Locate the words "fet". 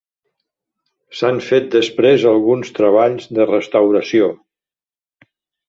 1.49-1.67